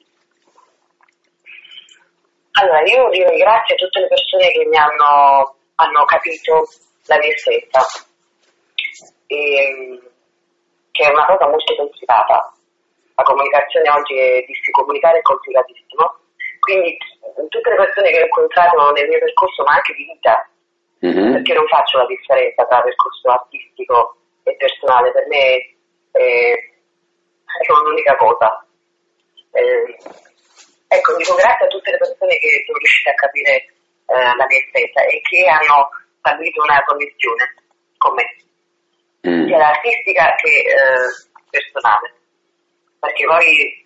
[2.52, 6.68] Allora, io direi grazie a tutte le persone che mi hanno, hanno capito
[7.06, 7.80] la mia essenza,
[9.26, 10.00] e,
[10.90, 12.52] che è una cosa molto complicata.
[13.14, 16.18] La comunicazione oggi è di comunicare è complicatissimo,
[16.60, 16.96] quindi
[17.48, 20.44] tutte le persone che ho incontrato nel mio percorso, ma anche di vita,
[21.00, 21.32] Mhm.
[21.32, 25.76] perché non faccio la differenza tra percorso artistico e personale, per me
[26.12, 28.66] è, è un'unica cosa.
[29.52, 29.98] Eh,
[30.88, 34.58] ecco, dico grazie a tutte le persone che sono riuscite a capire eh, la mia
[34.58, 35.88] essenza e che hanno
[36.18, 37.54] stabilito una connessione
[37.98, 38.24] con me,
[39.26, 39.46] Mm.
[39.46, 42.14] sia artistica che eh, personale,
[42.98, 43.82] perché poi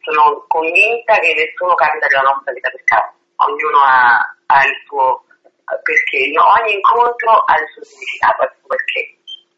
[0.00, 3.12] sono convinta che nessuno capita nella nostra vita per caso,
[3.44, 8.68] ognuno ha, ha il suo eh, perché, ogni incontro ha il suo significato, il suo
[8.68, 9.00] perché.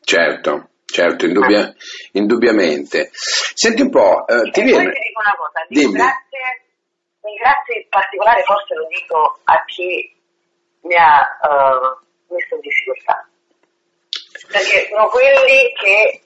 [0.03, 1.75] Certo, certo, indubbia-
[2.13, 3.11] indubbiamente.
[3.13, 4.93] Senti un po', eh, ti e viene...
[4.93, 5.93] ti dico una cosa, Dimmi.
[5.93, 6.45] grazie,
[7.21, 10.21] un grazie in particolare forse lo dico a chi
[10.83, 11.97] mi ha eh,
[12.29, 13.27] messo in difficoltà.
[14.49, 16.21] Perché sono quelli che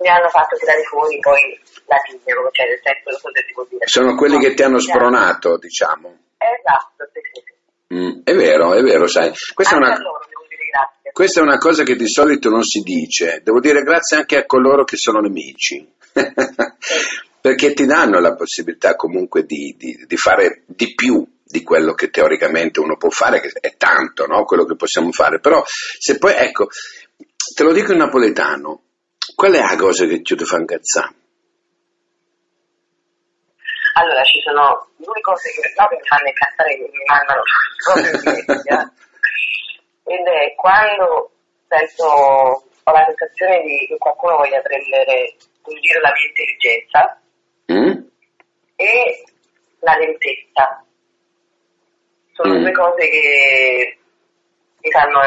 [0.00, 1.96] mi hanno fatto tirare fuori poi la
[2.34, 3.86] come c'è nel senso, non so se si può dire.
[3.86, 6.08] Sono quelli No, che ti hanno spronato, diciamo.
[6.38, 7.94] Esatto, sì, sì.
[7.94, 9.32] Mm, è vero, è vero, sai.
[9.52, 11.10] Questa è, Anche una, a loro devo dire grazie.
[11.12, 13.40] questa è una cosa che di solito non si dice.
[13.42, 15.86] Devo dire grazie anche a coloro che sono nemici.
[17.40, 22.10] Perché ti danno la possibilità comunque di, di- di fare di più di quello che
[22.10, 24.44] teoricamente uno può fare, che è tanto, no?
[24.44, 25.40] Quello che possiamo fare.
[25.40, 26.68] Però se poi, ecco,
[27.54, 28.82] te lo dico in napoletano,
[29.34, 31.14] qual è la cosa che ti fa incazzare?
[33.94, 37.42] Allora, ci sono due cose che, no, che mi fanno incazzare, che mi mandano
[37.82, 38.92] proprio in.
[40.10, 41.30] Ed è quando
[41.68, 45.36] sento, ho la sensazione di che qualcuno voglia prendere
[45.68, 47.20] in giro la mia intelligenza
[47.70, 48.08] Mm?
[48.74, 49.24] e
[49.78, 50.84] la lentezza.
[52.32, 52.62] Sono Mm.
[52.62, 53.98] due cose che
[54.82, 55.20] mi fanno,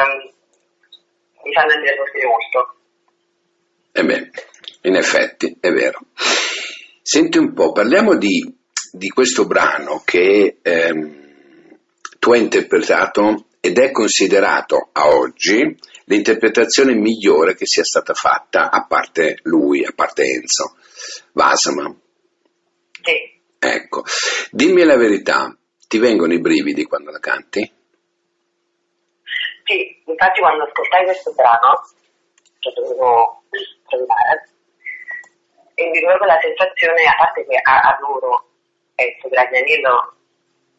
[1.44, 2.76] mi fanno innervosire molto.
[3.92, 4.30] E Eh beh,
[4.82, 6.00] in effetti, è vero.
[7.00, 8.54] Senti un po', parliamo di,
[8.92, 11.78] di questo brano che ehm,
[12.18, 18.84] tu hai interpretato ed è considerato a oggi l'interpretazione migliore che sia stata fatta, a
[18.86, 20.76] parte lui, a parte Enzo
[21.32, 21.88] Vasama.
[23.00, 23.40] Sì.
[23.58, 24.02] Ecco,
[24.50, 25.56] dimmi la verità,
[25.88, 27.60] ti vengono i brividi quando la canti?
[29.64, 31.88] Sì, infatti quando ascoltai questo brano,
[32.58, 33.44] che dovevo
[33.88, 34.48] trovare,
[35.72, 38.44] e mi ricordo la sensazione, a parte che a- adoro
[38.94, 40.16] Enzo Gragnanello,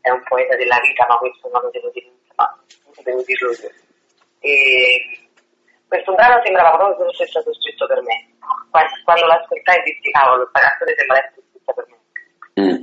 [0.02, 2.58] è un poeta della vita, ma questo non lo devo dire, ma
[3.04, 3.72] devo dirlo io.
[4.40, 5.20] E
[5.88, 8.34] questo brano sembrava proprio che fosse stato scritto per me.
[8.70, 11.98] Quando, l'ascoltai dissi, cavolo, questa canzone sembra essere scritta per me.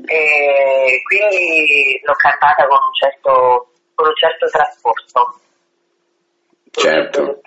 [0.06, 5.40] E quindi l'ho cantata con un certo, con un certo trasporto.
[6.70, 7.40] Certo.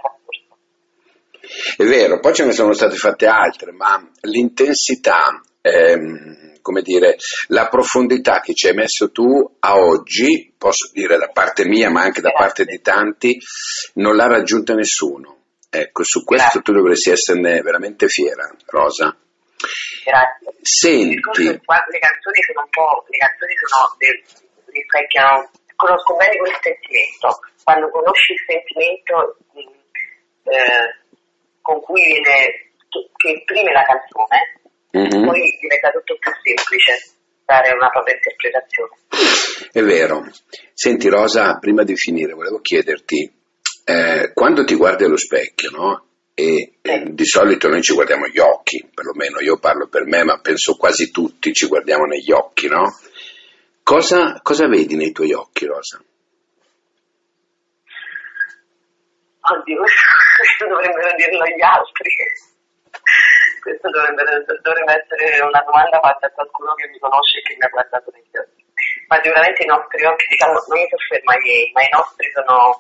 [1.77, 6.34] È vero, poi ce ne sono state fatte altre, ma l'intensità, ehm,
[6.65, 7.17] come dire,
[7.49, 12.01] la profondità che ci hai messo tu a oggi, posso dire da parte mia, ma
[12.01, 13.37] anche da parte di tanti,
[14.01, 15.43] non l'ha raggiunta nessuno.
[15.69, 19.15] Ecco, su questo tu dovresti esserne veramente fiera, Rosa.
[20.03, 20.57] Grazie.
[20.61, 23.97] Senti, le canzoni sono un po', le canzoni sono
[24.65, 27.27] rispecchiano, conosco bene quel sentimento.
[27.61, 30.97] Quando conosci il sentimento mh, eh,
[31.61, 34.64] con cui viene, che esprime la canzone,
[34.95, 35.25] Mhm.
[35.25, 38.95] poi diventa tutto più semplice dare una propria interpretazione.
[39.71, 40.25] È vero.
[40.73, 43.29] Senti Rosa, prima di finire volevo chiederti,
[43.83, 46.05] eh, quando ti guardi allo specchio, no?
[46.33, 50.39] E eh, di solito noi ci guardiamo gli occhi, perlomeno io parlo per me, ma
[50.39, 52.97] penso quasi tutti ci guardiamo negli occhi, no?
[53.83, 56.01] Cosa, cosa vedi nei tuoi occhi, Rosa?
[59.41, 62.09] Oddio, questo dovrebbero dirlo gli altri.
[63.65, 64.21] Questo dovrebbe,
[64.61, 68.11] dovrebbe essere una domanda fatta a qualcuno che mi conosce e che mi ha guardato
[68.13, 68.61] negli occhi.
[69.09, 72.77] Ma sicuramente i nostri occhi, diciamo, non mi soffermo ai miei, ma i nostri sono,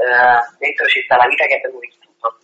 [0.00, 2.40] eh, dentro ci sta la vita che abbiamo vissuto.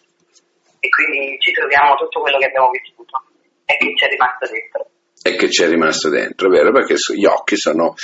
[0.76, 3.16] E quindi ci troviamo tutto quello che abbiamo vissuto
[3.64, 4.84] e che ci è rimasto dentro.
[5.22, 6.72] E che ci è rimasto dentro, vero?
[6.72, 7.94] Perché gli occhi sono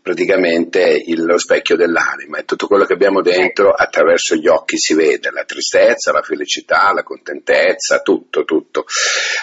[0.00, 4.94] praticamente il- lo specchio dell'anima e tutto quello che abbiamo dentro attraverso gli occhi si
[4.94, 8.84] vede, la tristezza, la felicità, la contentezza, tutto, tutto.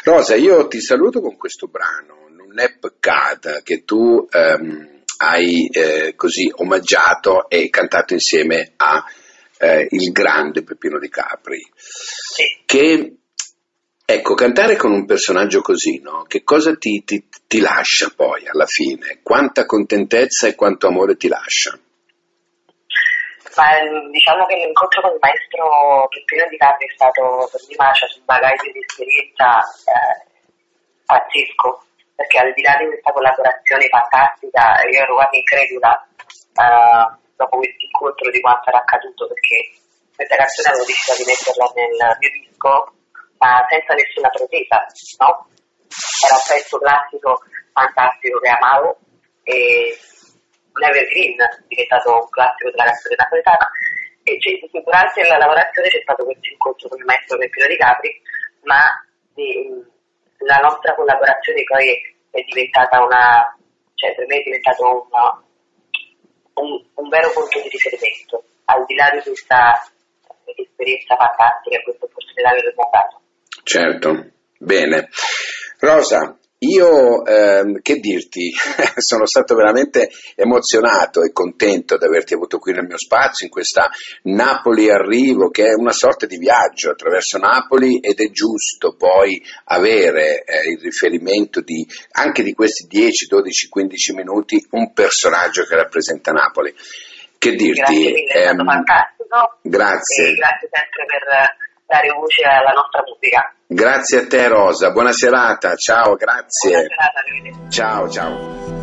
[0.05, 6.13] Rosa, io ti saluto con questo brano, Non è peccato, che tu ehm, hai eh,
[6.15, 9.03] così omaggiato e cantato insieme a
[9.59, 11.61] eh, il grande Peppino Di Capri.
[12.65, 13.17] Che
[14.09, 16.23] Ecco, cantare con un personaggio così, no?
[16.23, 19.19] Che cosa ti, ti- ti lascia poi alla fine?
[19.21, 21.77] Quanta contentezza e quanto amore ti lascia?
[23.53, 23.69] Ma
[24.09, 28.25] diciamo che l'incontro con il maestro Peppino Di Capri è stato per me c'è un
[28.25, 30.17] bagaglio di esperienza eh,
[31.05, 31.69] pazzesco,
[32.17, 35.93] perché al di là di questa collaborazione fantastica, io ero quasi incredula
[36.57, 37.05] eh,
[37.37, 39.69] dopo questo incontro di quanto era accaduto, perché
[40.17, 42.97] questa canzone avevo deciso di metterla nel mio disco,
[43.39, 44.85] ma senza nessuna pretesa,
[45.19, 45.47] no?
[46.23, 47.41] Era un pezzo classico
[47.73, 48.97] fantastico che amavo
[49.43, 49.97] e
[50.73, 51.37] un evergreen,
[51.67, 53.69] diventato un classico della canzone napoletana
[54.23, 58.21] e c'è- durante la lavorazione c'è stato questo incontro con il maestro Peppino Di Capri,
[58.63, 58.81] ma
[59.35, 59.83] eh,
[60.45, 63.57] la nostra collaborazione poi è diventata una,
[63.95, 65.43] cioè per me è diventato una-
[66.55, 69.73] un, un vero punto di riferimento, al di là di questa
[70.55, 73.21] esperienza fantastica e questa opportunità che abbiamo dato.
[73.63, 75.09] Certo, bene.
[75.79, 78.51] Rosa, io ehm, che dirti,
[78.97, 83.89] sono stato veramente emozionato e contento di averti avuto qui nel mio spazio, in questa
[84.23, 90.43] Napoli Arrivo, che è una sorta di viaggio attraverso Napoli ed è giusto poi avere
[90.43, 96.31] eh, il riferimento di, anche di questi 10, 12, 15 minuti, un personaggio che rappresenta
[96.31, 96.73] Napoli.
[97.37, 97.73] Che dirti?
[97.73, 100.27] Grazie mille, ehm, fantastico grazie.
[100.27, 103.51] e grazie sempre per dare voce alla nostra musica.
[103.65, 106.69] Grazie a te Rosa, buona serata, ciao, grazie.
[106.69, 107.69] Buona serata, arrivederci.
[107.71, 108.77] Ciao, ciao.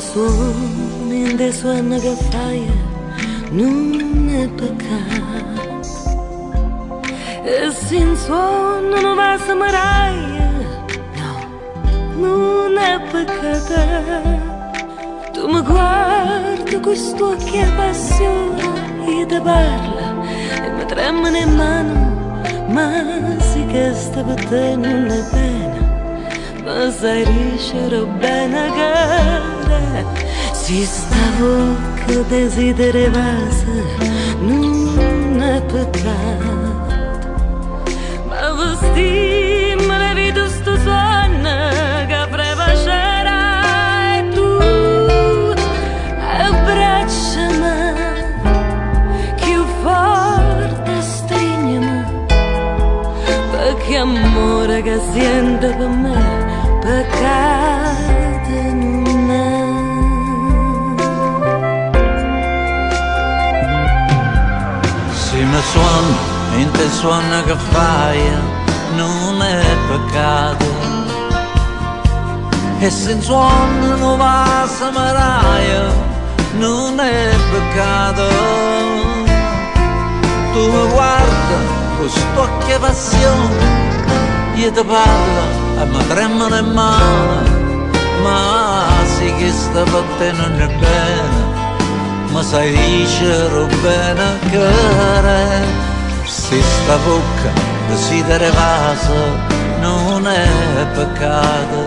[0.00, 2.66] Suoni in suono che fai
[3.50, 5.29] non è peccato
[7.52, 10.50] e se in suono non va a samaraia
[11.20, 11.32] no
[12.24, 13.80] non è peccato
[15.32, 18.62] tu mi guardi amore, questo che passione,
[19.06, 20.14] io ti parla
[20.64, 26.90] e mi tremano in mano, ma sì che sta per te non è bene, ma
[26.90, 30.04] sai dicere bene che
[30.52, 31.76] si stavo
[32.06, 33.64] che desiderevasi
[34.40, 36.59] non è peccato,
[49.82, 52.04] forte strignimi
[53.50, 59.58] perché amore che sente per me peccato non è
[65.12, 66.16] Se mi suona
[66.56, 68.49] in te suona che fai
[68.94, 70.66] non è peccato.
[72.78, 75.82] E se suona non va a samaraia
[76.58, 78.28] non è peccato.
[80.52, 81.58] Tu mi guarda
[81.96, 83.78] con sto che passione
[84.54, 85.42] io ti parlo
[85.80, 87.58] e mi tremano in mano.
[88.22, 88.86] Ma
[89.16, 91.58] sì che sta è bene
[92.32, 94.68] ma sai dicere bene che
[96.24, 99.20] se sta bocca desidera vasa
[99.80, 100.46] non è
[100.94, 101.78] peccato.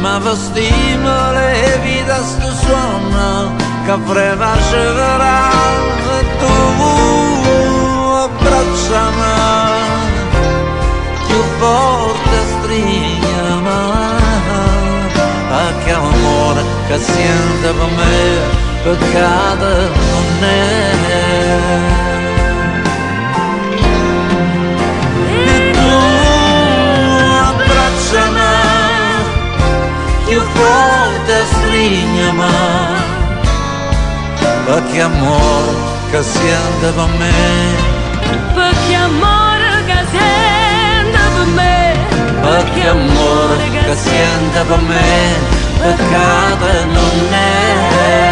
[0.00, 5.50] Ma vestimmo le vita sto suono che freva sceverà
[6.18, 6.54] e tu
[8.26, 9.86] abbracciami.
[11.26, 13.88] Più forte strignami
[15.50, 18.16] perché amore che sente per me
[18.82, 19.68] peccato
[20.10, 22.07] non è
[30.38, 32.42] più forte strignami
[34.66, 35.72] perché amore
[36.10, 37.32] che sente per me
[38.54, 42.06] perché amore che sente per me
[42.40, 45.34] perché amore che sente per me
[45.80, 48.27] peccato non è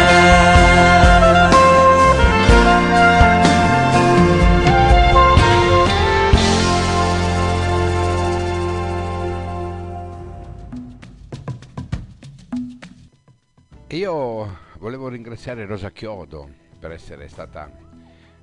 [14.87, 17.69] volevo ringraziare Rosa Chiodo per essere stata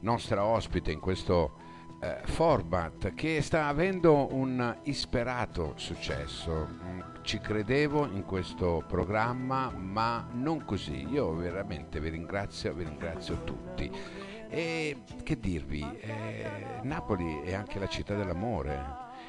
[0.00, 1.54] nostra ospite in questo
[2.02, 6.68] eh, format che sta avendo un isperato successo.
[6.68, 11.08] Mm, Ci credevo in questo programma, ma non così.
[11.08, 13.90] Io veramente vi ringrazio, vi ringrazio tutti.
[14.50, 16.50] E che dirvi, eh,
[16.82, 18.84] Napoli è anche la città dell'amore,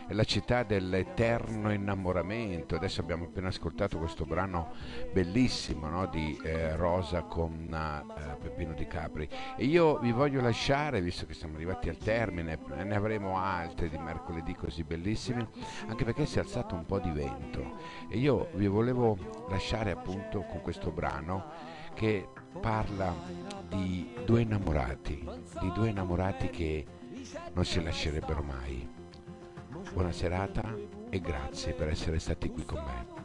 [0.08, 2.76] è la città dell'eterno innamoramento.
[2.76, 4.74] Adesso abbiamo appena ascoltato questo brano
[5.12, 9.28] bellissimo no, di eh, Rosa con eh, Peppino Di Capri.
[9.58, 13.90] E io vi voglio lasciare, visto che siamo arrivati al termine, e ne avremo altri
[13.90, 15.46] di mercoledì così bellissimi,
[15.88, 17.78] anche perché si è alzato un po' di vento.
[18.10, 19.18] E io vi volevo
[19.50, 22.28] lasciare appunto con questo brano che
[22.60, 23.14] parla
[23.68, 25.28] di due innamorati,
[25.60, 26.86] di due innamorati che
[27.54, 28.95] non si lascerebbero mai.
[29.92, 30.64] Buona serata
[31.10, 33.24] e grazie per essere stati qui con me.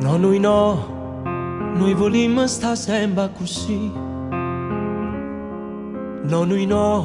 [0.00, 1.22] No, noi no,
[1.74, 4.09] noi volimmo sta sempre così.
[6.30, 7.02] No, noi no,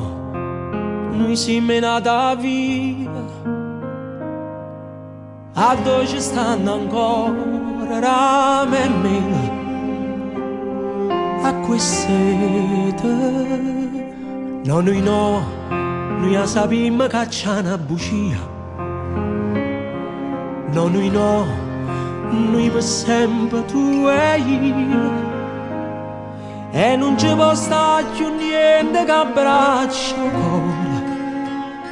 [1.14, 3.10] noi siamo nata via.
[5.56, 9.52] A dove ci stanno ancora rame e mele?
[11.42, 12.94] A queste
[14.64, 15.42] No, noi no,
[16.20, 18.38] noi sappiamo che c'è una bugia.
[20.72, 21.46] No, noi no,
[22.30, 25.25] noi per sempre tu e io
[26.78, 31.04] e non ci può stare più niente che abbraccia ancora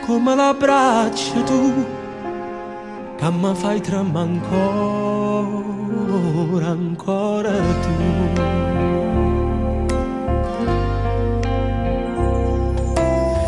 [0.05, 1.85] come l'abbracci tu
[3.15, 5.61] che mi fai tremare ancora
[6.67, 7.51] ancora
[7.83, 7.91] tu.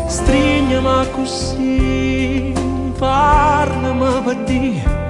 [0.06, 2.54] Strignami così
[2.98, 5.04] parlami per dire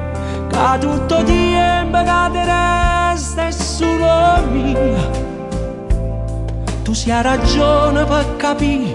[0.49, 5.26] che tutto tempo che ti resta è solo mia
[6.87, 8.95] tu sia ragione per capire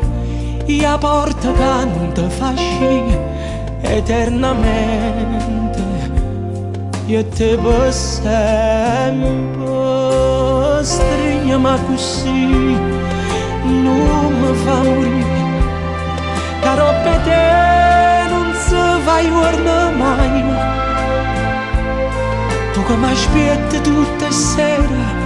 [0.79, 3.19] la porta che non ti fa uscire
[3.81, 5.83] eternamente
[7.07, 7.59] e te
[8.01, 8.31] sempre
[10.83, 12.79] stringiami così
[13.83, 15.59] non mi fa morire.
[16.61, 17.45] Caro per te
[18.29, 19.19] non si va a
[19.91, 20.43] mai.
[22.71, 25.20] Tu che mi aspetti tutte sere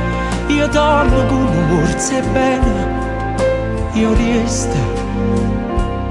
[0.48, 2.93] io dormo un morse bene
[3.93, 4.78] io resto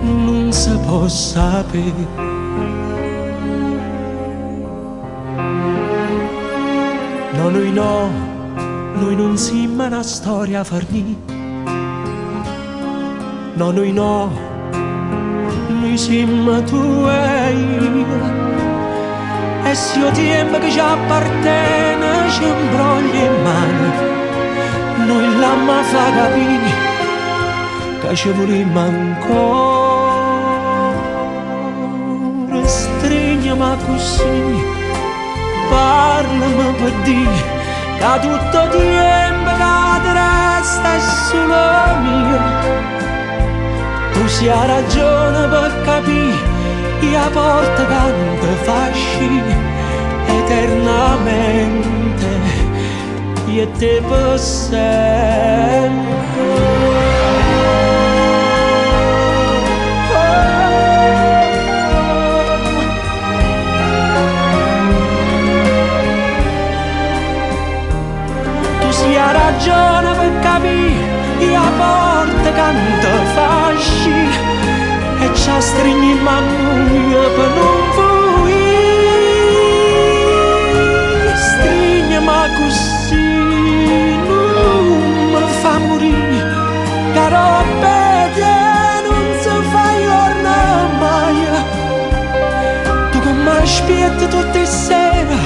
[0.02, 2.32] non si può sapere
[7.44, 8.08] No, noi no,
[8.94, 11.14] noi non siamo una storia a farni.
[13.54, 14.30] No, noi no,
[15.68, 18.06] noi siamo tu e io.
[19.64, 24.23] E se io tempo che ci appartiene ci imbrogli in mano,
[25.04, 26.70] noi l'amma fa capire
[28.00, 30.12] che ci vogliamo ancora.
[32.64, 34.42] Stringiamo così
[35.70, 37.42] parlami per dire
[37.98, 39.74] che tutto tempo che
[40.12, 40.96] resta è
[41.28, 41.62] solo
[42.02, 42.42] mio
[44.12, 46.52] tu sia ragione per capire
[47.10, 48.38] la porta che non
[50.26, 52.26] eternamente
[53.62, 54.38] te per
[68.90, 71.12] sia ragione per capire
[71.78, 74.36] porta che non ti fa uscire
[75.20, 76.50] e ci stringi in mano
[77.36, 78.62] per non fuori
[81.34, 82.93] stringiami così
[93.64, 95.36] aspetti tutte le sere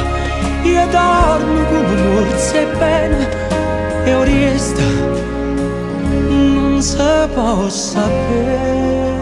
[0.63, 3.29] io dormo con un morse bene
[4.05, 4.83] e io resta
[6.29, 6.97] non si
[7.33, 9.18] può sapere